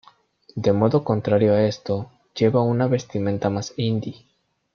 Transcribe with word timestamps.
De 0.55 0.73
modo 0.73 1.03
contrario 1.03 1.53
a 1.53 1.63
esto, 1.67 2.09
lleva 2.33 2.63
una 2.63 2.87
vestimenta 2.87 3.51
más 3.51 3.75
Indie. 3.77 4.25